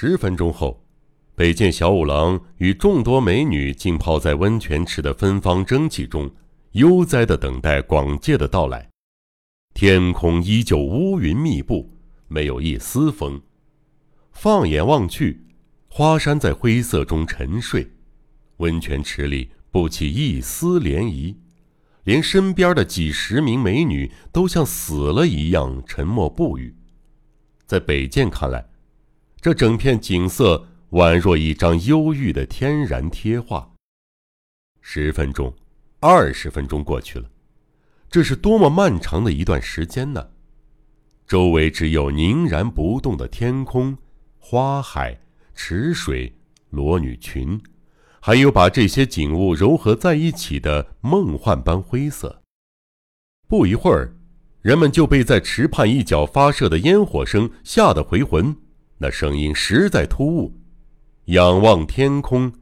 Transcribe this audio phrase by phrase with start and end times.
[0.00, 0.86] 十分钟后，
[1.34, 6.30] 北见小五郎与众多美女浸泡在温泉池的芬芳蒸汽中，
[6.70, 8.88] 悠哉地等待广介的到来。
[9.74, 11.92] 天空依旧乌云密布，
[12.28, 13.42] 没有一丝风。
[14.30, 15.44] 放眼望去，
[15.88, 17.90] 花山在灰色中沉睡，
[18.58, 21.34] 温泉池里不起一丝涟漪，
[22.04, 26.76] 连身边的几十名美女都像死了一样沉默不语。
[27.66, 28.64] 在北见看来，
[29.40, 33.70] 这整片景色宛若一张忧郁的天然贴画。
[34.80, 35.54] 十分钟，
[36.00, 37.30] 二十分钟过去了，
[38.10, 40.30] 这是多么漫长的一段时间呢？
[41.24, 43.96] 周围只有凝然不动的天空、
[44.38, 45.20] 花海、
[45.54, 46.34] 池水、
[46.70, 47.60] 裸女群，
[48.20, 52.42] 还有把这些景物糅合在一起的梦幻般灰色。
[53.46, 54.16] 不一会儿，
[54.62, 58.56] 人们就被在池畔一角发射的烟火声吓得回魂。
[58.98, 60.52] 那声音实在突兀。
[61.26, 62.52] 仰望天空，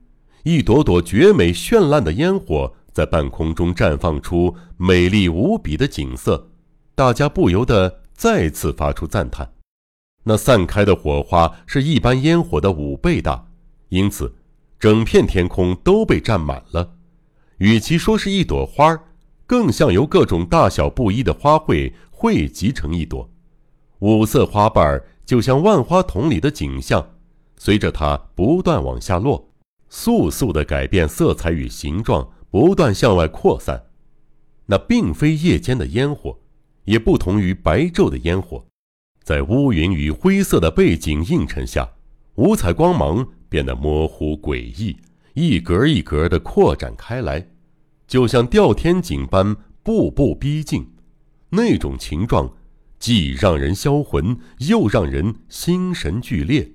[0.43, 6.51] 一朵朵绝美绚烂的烟火在半空中绽放出美丽无比的景色，
[6.95, 9.53] 大家不由得再次发出赞叹。
[10.25, 13.47] 那散开的火花是一般烟火的五倍大，
[13.91, 14.35] 因此
[14.79, 16.97] 整片天空都被占满了。
[17.59, 19.01] 与其说是一朵花儿，
[19.47, 23.31] 更像由各种大小不一的花卉汇集成一朵，
[24.01, 25.07] 五色花瓣儿。
[25.27, 27.15] 就像万花筒里的景象，
[27.57, 29.51] 随着它不断往下落，
[29.89, 33.87] 速速地改变色彩与形状，不断向外扩散。
[34.67, 36.39] 那并非夜间的烟火，
[36.85, 38.65] 也不同于白昼的烟火，
[39.25, 41.89] 在乌云与灰色的背景映衬下，
[42.37, 44.97] 五彩光芒变得模糊诡异，
[45.35, 47.49] 一格一格地扩展开来，
[48.07, 50.89] 就像吊天井般步步逼近。
[51.51, 52.56] 那种情状。
[52.99, 56.73] 既让人销魂，又让人心神俱裂。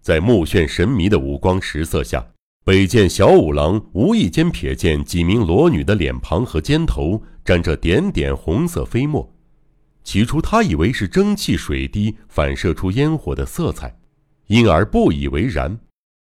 [0.00, 2.26] 在目眩神迷的五光十色下，
[2.64, 9.34] 北见小五郎无意间瞥见几名裸女的脸庞和肩头沾着点点红色飞沫。
[10.04, 13.98] 起初他以为是蒸汽水滴反射出烟火的色彩，
[14.46, 15.78] 因而不以为然。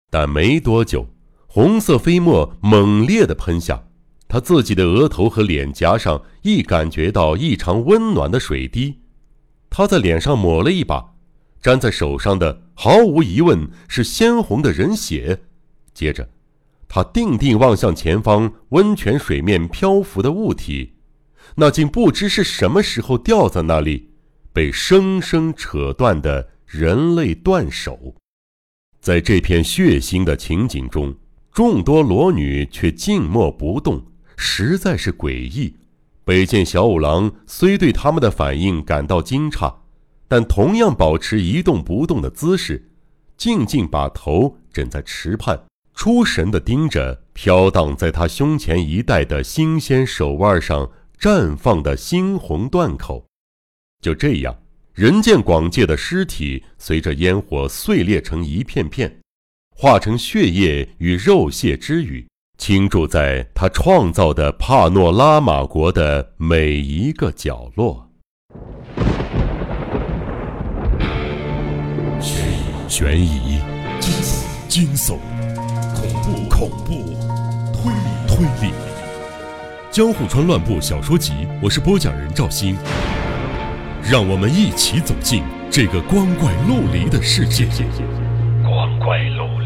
[0.10, 1.08] 但没多久，
[1.46, 3.87] 红色飞沫猛烈地喷下。
[4.30, 9.00] 他自己的额头和脸颊上亦感觉到异常温暖的水滴，
[9.70, 11.14] 他在脸上抹了一把，
[11.62, 15.44] 粘在手上的毫无疑问是鲜红的人血。
[15.94, 16.30] 接着，
[16.90, 20.96] 他定定望向前方温泉水面漂浮的物体，
[21.56, 24.12] 那竟不知是什么时候掉在那里，
[24.52, 28.16] 被生生扯断的人类断手。
[29.00, 31.16] 在这片血腥的情景中，
[31.54, 34.04] 众多裸女却静默不动。
[34.38, 35.76] 实在是诡异。
[36.24, 39.74] 北见小五郎虽对他们的反应感到惊诧，
[40.28, 42.90] 但同样保持一动不动的姿势，
[43.36, 45.58] 静静把头枕在池畔，
[45.94, 53.26] 出神地盯着飘荡在他胸前一带的新鲜手腕上绽放的猩红断口。
[54.02, 54.60] 就这样，
[54.94, 59.20] 人见广介的尸体随着烟火碎裂成一片片，
[59.76, 62.28] 化成血液与肉屑之雨。
[62.58, 68.08] 倾注在他创造的帕诺拉玛国的每一个角落。
[72.88, 73.60] 悬疑、
[74.68, 75.18] 惊悚、
[75.94, 76.94] 恐怖、恐怖、
[77.74, 78.74] 推理、推理，
[79.92, 82.76] 《江户川乱步小说集》，我是播讲人赵鑫。
[84.10, 87.68] 让我们一起走进这个光怪陆离的世界。
[88.64, 89.57] 光怪陆离。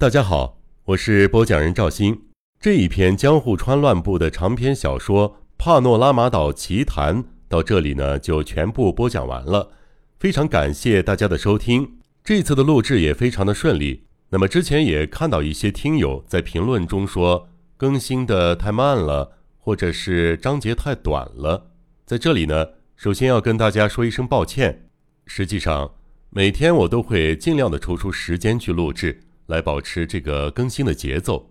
[0.00, 2.18] 大家好，我是播讲人赵鑫。
[2.58, 9.72] 这一篇江户川乱步的长篇小说《帕诺拉马岛奇谈》到这里呢，就全部播讲完了。
[10.18, 14.06] 非常感谢大家的收听，这次的录制也非常的顺利。
[14.30, 21.72] 那么之前也看到一些听友在评论中说更新的太慢了，或者是章节太短了。
[22.06, 22.66] 在这里呢，
[22.96, 24.88] 首先要跟大家说一声抱歉。
[25.26, 25.92] 实际上，
[26.30, 29.20] 每天我都会尽量的抽出时间去录制。
[29.50, 31.50] 来保持这个更新的节奏。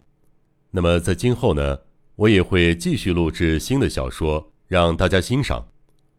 [0.71, 1.77] 那么在今后呢，
[2.15, 5.67] 我也会继续录制新的小说，让大家欣赏。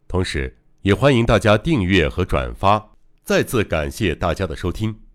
[0.07, 2.91] 同时，也欢迎大家订阅和转发。
[3.23, 5.10] 再次感谢大家的收听。